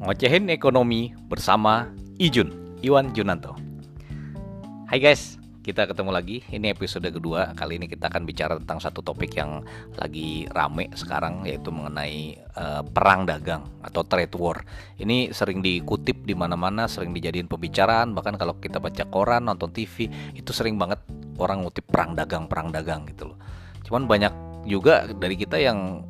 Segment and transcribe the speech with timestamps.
[0.00, 1.84] Ngocehin Ekonomi bersama
[2.16, 3.52] Ijun, Iwan Junanto.
[4.88, 6.40] Hai guys, kita ketemu lagi.
[6.48, 7.52] Ini episode kedua.
[7.52, 9.60] Kali ini kita akan bicara tentang satu topik yang
[10.00, 14.64] lagi rame sekarang yaitu mengenai uh, perang dagang atau trade war.
[14.96, 20.08] Ini sering dikutip di mana-mana, sering dijadiin pembicaraan, bahkan kalau kita baca koran, nonton TV,
[20.32, 21.04] itu sering banget
[21.36, 23.38] orang ngutip perang dagang, perang dagang gitu loh.
[23.84, 26.08] Cuman banyak juga dari kita yang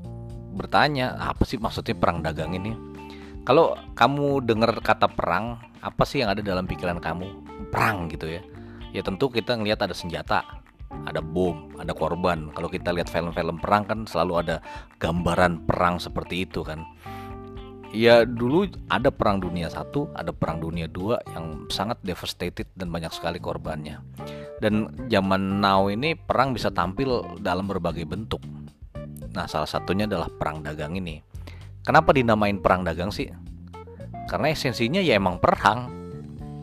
[0.54, 2.89] bertanya, apa sih maksudnya perang dagang ini?
[3.48, 7.26] Kalau kamu dengar kata perang, apa sih yang ada dalam pikiran kamu?
[7.72, 8.44] Perang gitu ya.
[8.92, 10.44] Ya tentu kita ngelihat ada senjata,
[11.06, 12.52] ada bom, ada korban.
[12.52, 14.56] Kalau kita lihat film-film perang kan selalu ada
[15.00, 16.84] gambaran perang seperti itu kan.
[17.90, 23.10] Ya dulu ada perang dunia satu, ada perang dunia dua yang sangat devastated dan banyak
[23.10, 23.98] sekali korbannya.
[24.60, 28.44] Dan zaman now ini perang bisa tampil dalam berbagai bentuk.
[29.32, 31.29] Nah salah satunya adalah perang dagang ini.
[31.80, 33.32] Kenapa dinamain perang dagang sih?
[34.28, 35.88] Karena esensinya ya emang perang.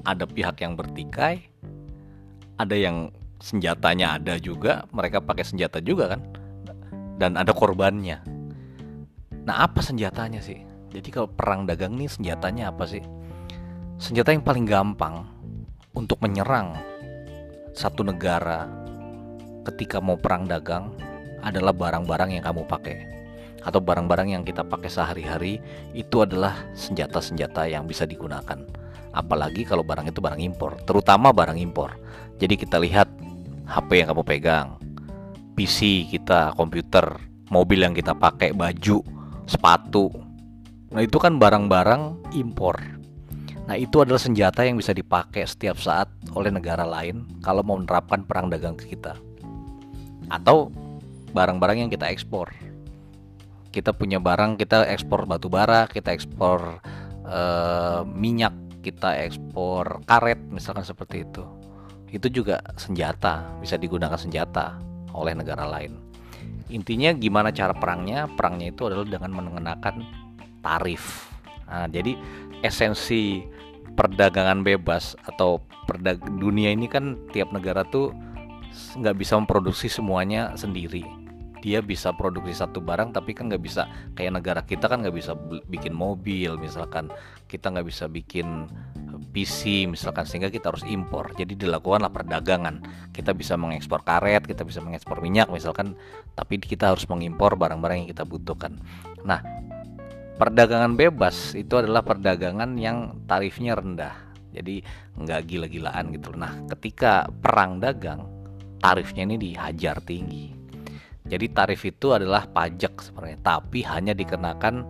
[0.06, 1.52] Ada pihak yang bertikai,
[2.56, 3.12] ada yang
[3.42, 6.22] senjatanya ada juga, mereka pakai senjata juga kan.
[7.18, 8.22] Dan ada korbannya.
[9.44, 10.62] Nah, apa senjatanya sih?
[10.94, 13.02] Jadi kalau perang dagang nih senjatanya apa sih?
[13.98, 15.26] Senjata yang paling gampang
[15.98, 16.78] untuk menyerang
[17.74, 18.70] satu negara
[19.66, 20.94] ketika mau perang dagang
[21.42, 23.17] adalah barang-barang yang kamu pakai
[23.64, 25.60] atau barang-barang yang kita pakai sehari-hari
[25.98, 28.60] itu adalah senjata-senjata yang bisa digunakan.
[29.16, 31.98] Apalagi kalau barang itu barang impor, terutama barang impor.
[32.38, 33.10] Jadi kita lihat
[33.66, 34.68] HP yang kamu pegang,
[35.58, 37.18] PC kita, komputer,
[37.50, 39.02] mobil yang kita pakai, baju,
[39.50, 40.14] sepatu.
[40.94, 42.78] Nah, itu kan barang-barang impor.
[43.68, 48.24] Nah, itu adalah senjata yang bisa dipakai setiap saat oleh negara lain kalau mau menerapkan
[48.24, 49.20] perang dagang ke kita.
[50.32, 50.72] Atau
[51.36, 52.48] barang-barang yang kita ekspor
[53.78, 56.82] kita punya barang kita ekspor batu bara kita ekspor
[57.30, 61.46] uh, minyak kita ekspor karet misalkan seperti itu.
[62.10, 64.82] Itu juga senjata bisa digunakan senjata
[65.14, 65.94] oleh negara lain.
[66.74, 68.26] Intinya gimana cara perangnya?
[68.26, 70.02] Perangnya itu adalah dengan mengenakan
[70.66, 71.30] tarif.
[71.70, 72.18] Nah, jadi
[72.66, 73.46] esensi
[73.94, 78.10] perdagangan bebas atau perdag dunia ini kan tiap negara tuh
[78.98, 81.27] nggak bisa memproduksi semuanya sendiri
[81.68, 85.36] dia bisa produksi satu barang tapi kan nggak bisa kayak negara kita kan nggak bisa
[85.68, 87.12] bikin mobil misalkan
[87.52, 88.72] kita nggak bisa bikin
[89.36, 91.36] PC misalkan sehingga kita harus impor.
[91.36, 92.80] Jadi dilakukanlah perdagangan.
[93.12, 96.00] Kita bisa mengekspor karet kita bisa mengekspor minyak misalkan
[96.40, 98.80] tapi kita harus mengimpor barang-barang yang kita butuhkan.
[99.28, 99.44] Nah
[100.40, 104.16] perdagangan bebas itu adalah perdagangan yang tarifnya rendah.
[104.56, 104.80] Jadi
[105.20, 106.32] nggak gila-gilaan gitu.
[106.32, 108.24] Nah ketika perang dagang
[108.80, 110.57] tarifnya ini dihajar tinggi
[111.28, 114.88] jadi tarif itu adalah pajak sebenarnya, tapi hanya dikenakan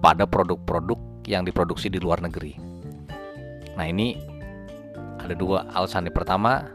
[0.00, 0.96] pada produk-produk
[1.28, 2.56] yang diproduksi di luar negeri.
[3.76, 4.16] Nah ini
[5.20, 6.08] ada dua alasan.
[6.08, 6.72] Yang pertama,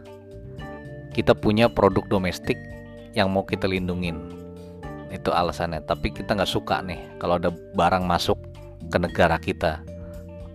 [1.09, 2.55] kita punya produk domestik
[3.17, 4.29] yang mau kita lindungin.
[5.09, 5.81] Itu alasannya.
[5.89, 8.37] Tapi kita nggak suka nih kalau ada barang masuk
[8.93, 9.81] ke negara kita,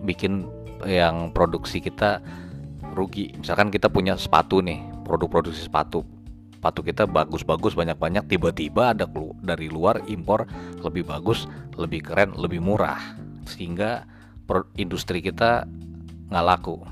[0.07, 0.47] bikin
[0.87, 2.23] yang produksi kita
[2.95, 3.35] rugi.
[3.35, 6.18] Misalkan kita punya sepatu nih, produk produksi sepatu
[6.59, 9.07] sepatu kita bagus-bagus banyak-banyak tiba-tiba ada
[9.39, 10.43] dari luar impor
[10.83, 11.47] lebih bagus
[11.79, 12.99] lebih keren lebih murah.
[13.47, 14.03] Sehingga
[14.75, 15.63] industri kita
[16.27, 16.83] nggak laku.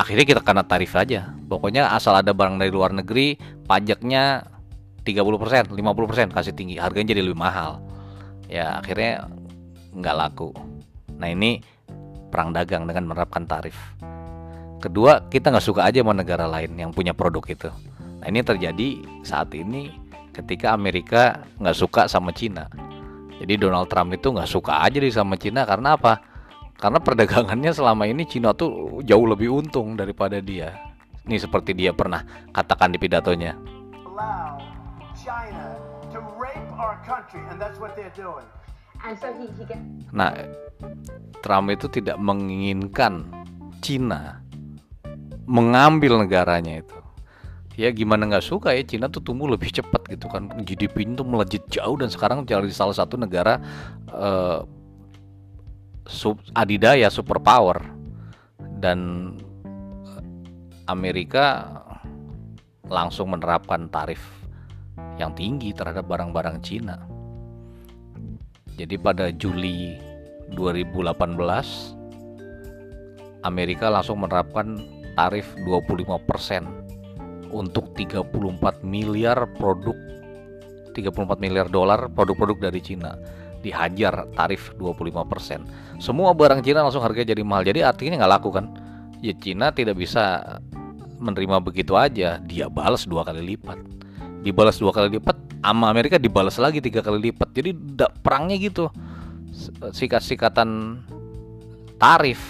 [0.00, 1.36] Akhirnya kita kena tarif aja.
[1.44, 3.36] Pokoknya asal ada barang dari luar negeri
[3.68, 4.48] pajaknya
[5.04, 6.80] 30% 50% kasih tinggi.
[6.80, 7.84] Harganya jadi lebih mahal.
[8.48, 9.28] Ya akhirnya
[9.92, 10.56] nggak laku.
[11.20, 11.60] Nah ini
[12.32, 13.76] perang dagang dengan menerapkan tarif.
[14.80, 17.91] Kedua kita nggak suka aja sama negara lain yang punya produk itu
[18.22, 19.90] Nah ini terjadi saat ini
[20.30, 22.70] ketika Amerika nggak suka sama Cina.
[23.42, 26.22] Jadi Donald Trump itu nggak suka aja di sama Cina karena apa?
[26.78, 30.70] Karena perdagangannya selama ini Cina tuh jauh lebih untung daripada dia.
[31.26, 32.22] Ini seperti dia pernah
[32.54, 33.58] katakan di pidatonya.
[40.14, 40.30] Nah,
[41.42, 43.26] Trump itu tidak menginginkan
[43.82, 44.38] Cina
[45.42, 47.01] mengambil negaranya itu
[47.76, 51.64] ya gimana nggak suka ya Cina tuh tumbuh lebih cepat gitu kan GDP itu melejit
[51.72, 53.56] jauh dan sekarang jadi salah satu negara
[54.12, 54.68] uh,
[56.04, 57.80] sub adidaya superpower
[58.82, 58.98] dan
[60.04, 60.24] eh,
[60.90, 61.70] Amerika
[62.90, 64.20] langsung menerapkan tarif
[65.16, 66.98] yang tinggi terhadap barang-barang Cina.
[68.76, 69.96] Jadi pada Juli
[70.52, 71.38] 2018
[73.46, 74.76] Amerika langsung menerapkan
[75.14, 76.81] tarif 25%
[77.52, 79.94] untuk 34 miliar produk
[80.92, 83.16] 34 miliar dolar produk-produk dari Cina.
[83.62, 86.02] dihajar tarif 25%.
[86.02, 87.62] Semua barang Cina langsung harganya jadi mahal.
[87.62, 88.66] Jadi artinya nggak laku kan?
[89.22, 90.58] Ya Cina tidak bisa
[91.22, 92.42] menerima begitu aja.
[92.42, 93.78] Dia balas dua kali lipat.
[94.42, 97.54] Dibalas dua kali lipat, sama Amerika dibalas lagi tiga kali lipat.
[97.54, 97.70] Jadi
[98.18, 98.90] perangnya gitu.
[99.94, 100.98] Sikat-sikatan
[102.02, 102.42] tarif.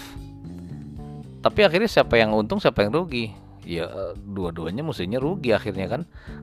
[1.44, 3.41] Tapi akhirnya siapa yang untung, siapa yang rugi?
[3.62, 6.02] Ya dua-duanya mestinya rugi akhirnya kan.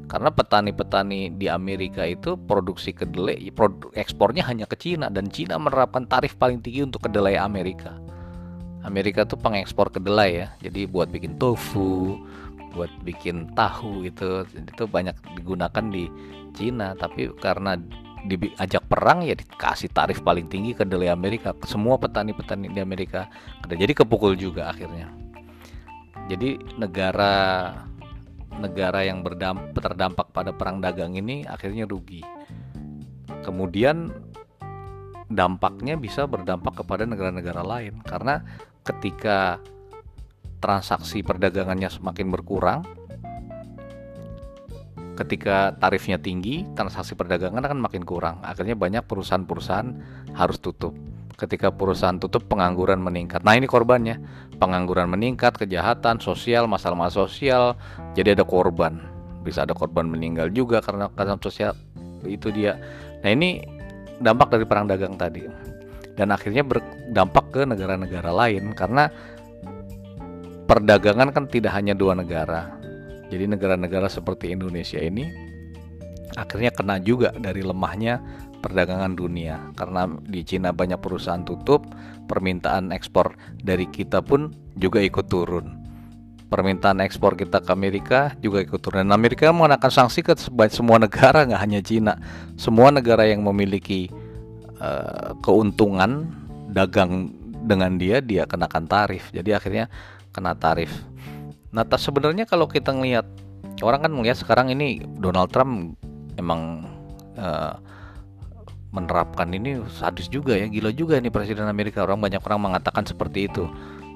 [0.09, 5.07] Karena petani-petani di Amerika itu produksi kedelai produk ekspornya hanya ke Cina.
[5.11, 7.95] Dan Cina menerapkan tarif paling tinggi untuk kedelai Amerika.
[8.83, 10.47] Amerika tuh pengekspor kedelai ya.
[10.63, 12.19] Jadi buat bikin tofu
[12.69, 16.07] buat bikin tahu itu itu banyak digunakan di
[16.55, 16.95] Cina.
[16.95, 17.77] Tapi karena
[18.27, 21.55] diajak perang ya dikasih tarif paling tinggi kedelai Amerika.
[21.67, 23.31] Semua petani-petani di Amerika
[23.69, 25.28] jadi kepukul juga akhirnya
[26.29, 27.73] jadi negara
[28.61, 32.21] negara yang berdampak terdampak pada perang dagang ini akhirnya rugi.
[33.41, 34.13] Kemudian
[35.31, 37.97] dampaknya bisa berdampak kepada negara-negara lain.
[38.05, 38.45] Karena
[38.85, 39.57] ketika
[40.61, 42.81] transaksi perdagangannya semakin berkurang
[45.15, 48.39] ketika tarifnya tinggi transaksi perdagangan akan makin kurang.
[48.45, 49.89] Akhirnya banyak perusahaan-perusahaan
[50.35, 50.95] harus tutup
[51.39, 53.47] ketika perusahaan tutup pengangguran meningkat.
[53.47, 54.19] Nah, ini korbannya.
[54.59, 57.63] Pengangguran meningkat, kejahatan sosial, masalah-masalah sosial,
[58.11, 58.99] jadi ada korban.
[59.39, 61.71] Bisa ada korban meninggal juga karena karena sosial
[62.27, 62.75] itu dia.
[63.23, 63.63] Nah, ini
[64.19, 65.47] dampak dari perang dagang tadi.
[66.19, 69.07] Dan akhirnya berdampak ke negara-negara lain karena
[70.67, 72.75] perdagangan kan tidak hanya dua negara.
[73.31, 75.49] Jadi negara-negara seperti Indonesia ini
[76.35, 78.19] akhirnya kena juga dari lemahnya
[78.59, 79.71] perdagangan dunia.
[79.75, 81.87] Karena di Cina banyak perusahaan tutup
[82.29, 85.79] permintaan ekspor dari kita pun juga ikut turun.
[86.49, 89.05] Permintaan ekspor kita ke Amerika juga ikut turun.
[89.05, 90.33] Dan Amerika mengenakan sanksi ke
[90.69, 92.13] semua negara nggak hanya Cina.
[92.57, 94.09] Semua negara yang memiliki
[94.81, 96.29] uh, keuntungan
[96.69, 97.33] dagang
[97.65, 99.29] dengan dia dia kenakan tarif.
[99.29, 99.91] Jadi akhirnya
[100.33, 100.89] kena tarif.
[101.69, 103.29] Nah sebenarnya kalau kita ngelihat
[103.85, 105.95] orang kan melihat sekarang ini Donald Trump
[106.39, 106.87] emang
[107.37, 107.77] uh,
[108.89, 112.05] menerapkan ini sadis juga ya gila juga ini presiden Amerika.
[112.05, 113.69] Orang banyak orang mengatakan seperti itu.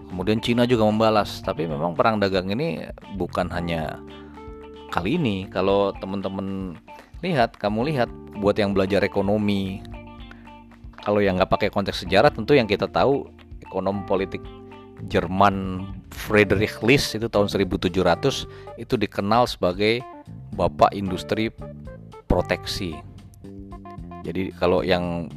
[0.09, 1.41] Kemudian Cina juga membalas.
[1.41, 2.85] Tapi memang perang dagang ini
[3.17, 4.01] bukan hanya
[4.93, 5.45] kali ini.
[5.49, 6.77] Kalau teman-teman
[7.23, 9.79] lihat kamu lihat buat yang belajar ekonomi
[11.03, 13.27] kalau yang nggak pakai konteks sejarah tentu yang kita tahu
[13.63, 14.43] ekonom politik
[15.07, 17.91] Jerman Friedrich List itu tahun 1700
[18.79, 19.99] itu dikenal sebagai
[20.55, 21.51] bapak industri
[22.27, 22.95] proteksi
[24.23, 25.27] jadi kalau yang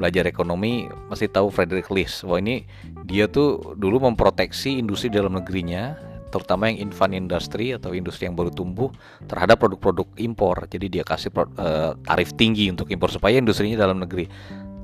[0.00, 2.24] belajar ekonomi pasti tahu Frederick List.
[2.24, 2.64] Wah ini
[3.04, 5.92] dia tuh dulu memproteksi industri dalam negerinya,
[6.32, 8.88] terutama yang infant industry atau industri yang baru tumbuh
[9.28, 10.64] terhadap produk-produk impor.
[10.72, 14.24] Jadi dia kasih uh, tarif tinggi untuk impor supaya industrinya dalam negeri.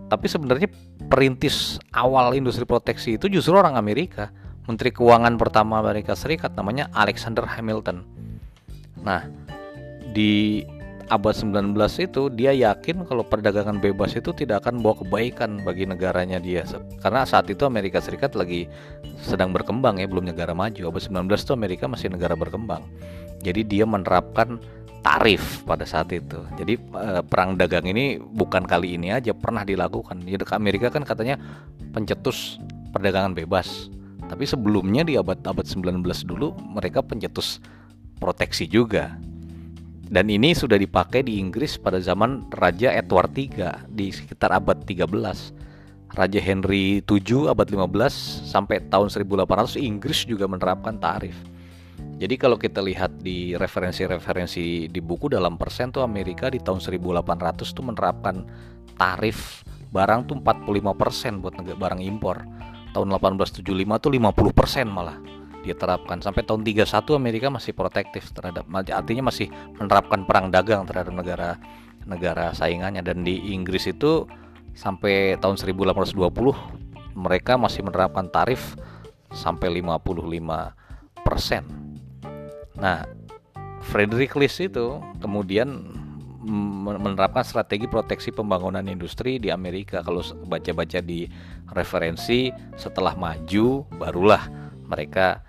[0.06, 0.69] Tapi sebenarnya
[1.08, 4.28] perintis awal industri proteksi itu justru orang Amerika.
[4.66, 8.02] Menteri Keuangan pertama Amerika Serikat namanya Alexander Hamilton.
[9.06, 9.22] Nah,
[10.10, 10.66] di
[11.06, 16.43] abad 19 itu dia yakin kalau perdagangan bebas itu tidak akan bawa kebaikan bagi negaranya
[16.43, 16.67] dia.
[16.99, 18.67] Karena saat itu Amerika Serikat lagi
[19.23, 20.91] sedang berkembang ya belum negara maju.
[20.91, 22.82] Abad 19 itu Amerika masih negara berkembang.
[23.47, 24.58] Jadi dia menerapkan
[25.06, 26.43] tarif pada saat itu.
[26.58, 30.19] Jadi eh, perang dagang ini bukan kali ini aja pernah dilakukan.
[30.26, 31.38] Jadi Amerika kan katanya
[31.95, 32.59] pencetus
[32.90, 33.87] perdagangan bebas.
[34.26, 37.62] Tapi sebelumnya di abad abad 19 dulu mereka pencetus
[38.19, 39.14] proteksi juga
[40.06, 46.14] dan ini sudah dipakai di Inggris pada zaman Raja Edward III di sekitar abad 13.
[46.14, 51.34] Raja Henry VII abad 15 sampai tahun 1800 Inggris juga menerapkan tarif.
[52.16, 57.76] Jadi kalau kita lihat di referensi-referensi di buku dalam persen tuh Amerika di tahun 1800
[57.76, 58.46] tuh menerapkan
[58.96, 62.46] tarif barang tuh 45% buat barang impor.
[62.94, 63.60] Tahun 1875
[64.00, 65.36] tuh 50% malah
[65.66, 66.87] dia terapkan sampai tahun 31
[67.18, 71.50] Amerika masih protektif terhadap artinya masih menerapkan perang dagang terhadap negara
[72.06, 74.30] negara saingannya dan di Inggris itu
[74.78, 76.14] sampai tahun 1820
[77.18, 78.78] mereka masih menerapkan tarif
[79.35, 81.66] sampai 55 persen.
[82.78, 83.02] Nah,
[83.82, 85.96] Frederick List itu kemudian
[86.46, 90.04] menerapkan strategi proteksi pembangunan industri di Amerika.
[90.06, 91.26] Kalau baca-baca di
[91.75, 94.46] referensi setelah maju barulah
[94.87, 95.42] mereka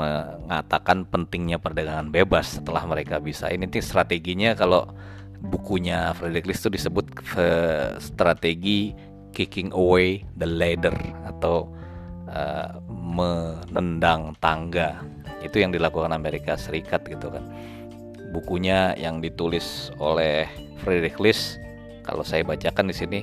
[0.00, 3.52] mengatakan pentingnya perdagangan bebas setelah mereka bisa.
[3.52, 4.88] Ini nih strateginya kalau
[5.40, 7.12] bukunya Frederick List itu disebut
[8.00, 8.96] strategi
[9.36, 10.96] kicking away the ladder
[11.28, 11.68] atau
[12.28, 15.00] uh, menendang tangga.
[15.40, 17.44] Itu yang dilakukan Amerika Serikat gitu kan.
[18.30, 20.46] Bukunya yang ditulis oleh
[20.80, 21.58] Frederick List
[22.06, 23.20] kalau saya bacakan di sini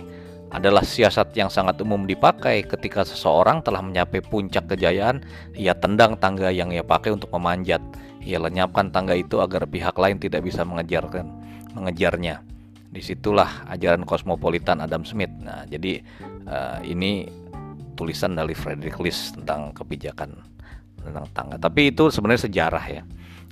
[0.48, 5.20] adalah siasat yang sangat umum dipakai ketika seseorang telah mencapai puncak kejayaan,
[5.52, 7.84] ia tendang tangga yang ia pakai untuk memanjat.
[8.24, 11.28] Ia lenyapkan tangga itu agar pihak lain tidak bisa mengejarkan,
[11.76, 12.44] mengejarnya.
[12.88, 15.32] Di situlah ajaran kosmopolitan Adam Smith.
[15.44, 16.00] Nah, jadi
[16.48, 17.28] uh, ini
[18.00, 20.32] tulisan dari Frederick List tentang kebijakan
[21.04, 21.56] tentang tangga.
[21.60, 23.04] Tapi itu sebenarnya sejarah ya.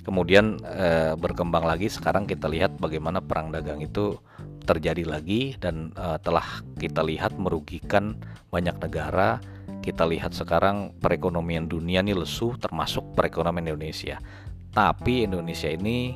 [0.06, 4.14] Kemudian e, berkembang lagi sekarang kita lihat bagaimana perang dagang itu
[4.62, 8.14] terjadi lagi dan e, telah kita lihat merugikan
[8.54, 9.42] banyak negara.
[9.82, 14.22] Kita lihat sekarang perekonomian dunia ini lesu termasuk perekonomian Indonesia.
[14.70, 16.14] Tapi Indonesia ini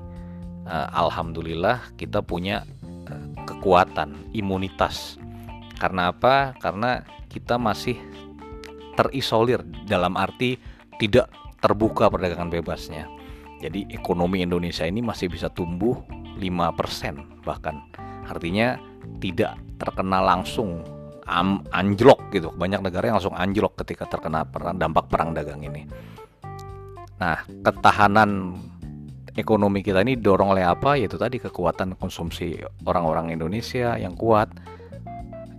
[0.63, 2.63] e, alhamdulillah kita punya
[3.11, 5.19] e, kekuatan imunitas.
[5.83, 6.55] Karena apa?
[6.63, 7.99] Karena kita masih
[8.95, 10.63] terisolir dalam arti
[11.03, 11.27] tidak
[11.59, 13.20] terbuka perdagangan bebasnya
[13.61, 16.01] jadi ekonomi Indonesia ini masih bisa tumbuh
[16.41, 17.85] 5% bahkan.
[18.25, 18.81] Artinya
[19.21, 20.81] tidak terkena langsung
[21.71, 22.49] anjlok gitu.
[22.57, 25.85] Banyak negara yang langsung anjlok ketika terkena perang, dampak perang dagang ini.
[27.21, 28.57] Nah, ketahanan
[29.37, 30.97] ekonomi kita ini dorong oleh apa?
[30.97, 32.57] Yaitu tadi kekuatan konsumsi
[32.89, 34.49] orang-orang Indonesia yang kuat.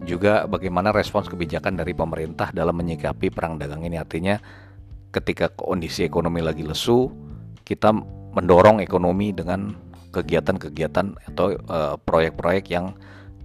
[0.02, 4.02] Juga bagaimana respons kebijakan dari pemerintah dalam menyikapi perang dagang ini.
[4.02, 4.42] Artinya
[5.14, 7.21] ketika kondisi ekonomi lagi lesu,
[7.72, 7.96] kita
[8.36, 9.72] mendorong ekonomi dengan
[10.12, 12.86] kegiatan-kegiatan atau eh, proyek-proyek uh, yang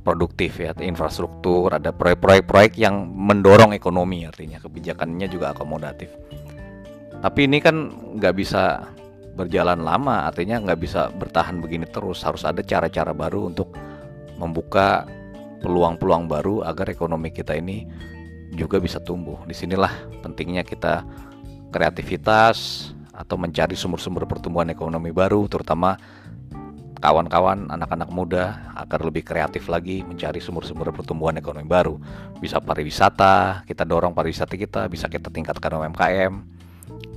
[0.03, 6.11] produktif ya infrastruktur ada proyek-proyek yang mendorong ekonomi artinya kebijakannya juga akomodatif.
[7.23, 8.87] Tapi ini kan nggak bisa
[9.35, 12.23] berjalan lama artinya nggak bisa bertahan begini terus.
[12.23, 13.75] Harus ada cara-cara baru untuk
[14.39, 15.07] membuka
[15.59, 17.83] peluang-peluang baru agar ekonomi kita ini
[18.55, 19.43] juga bisa tumbuh.
[19.43, 19.91] Di sinilah
[20.23, 21.03] pentingnya kita
[21.75, 25.97] kreativitas atau mencari sumber-sumber pertumbuhan ekonomi baru terutama
[27.01, 31.97] kawan-kawan anak-anak muda agar lebih kreatif lagi mencari sumber-sumber pertumbuhan ekonomi baru.
[32.41, 36.33] Bisa pariwisata kita dorong pariwisata kita bisa kita tingkatkan UMKM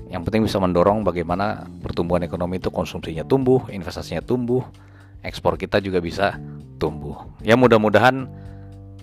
[0.10, 4.66] yang penting bisa mendorong bagaimana pertumbuhan ekonomi itu konsumsinya tumbuh investasinya tumbuh
[5.22, 6.40] ekspor kita juga bisa
[6.80, 7.28] tumbuh.
[7.44, 8.28] Ya mudah-mudahan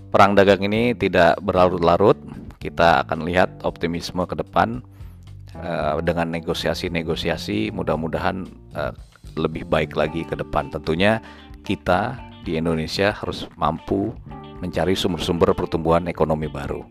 [0.09, 2.17] perang dagang ini tidak berlarut-larut.
[2.57, 4.81] Kita akan lihat optimisme ke depan
[5.63, 8.45] uh, dengan negosiasi-negosiasi mudah-mudahan
[8.77, 8.93] uh,
[9.37, 10.73] lebih baik lagi ke depan.
[10.73, 11.21] Tentunya
[11.63, 14.15] kita di Indonesia harus mampu
[14.63, 16.83] mencari sumber-sumber pertumbuhan ekonomi baru.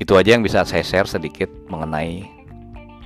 [0.00, 2.24] Itu aja yang bisa saya share sedikit mengenai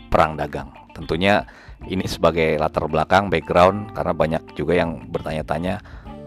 [0.08, 0.72] perang dagang.
[0.96, 1.44] Tentunya
[1.86, 5.78] ini sebagai latar belakang background karena banyak juga yang bertanya-tanya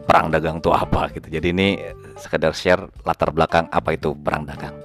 [0.05, 1.27] perang dagang itu apa gitu.
[1.31, 1.67] Jadi ini
[2.19, 4.75] sekedar share latar belakang apa itu perang dagang.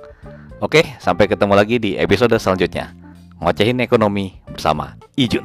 [0.65, 3.06] Oke, sampai ketemu lagi di episode selanjutnya
[3.41, 5.45] Ngocehin Ekonomi bersama Ijun.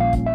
[0.00, 0.29] thank you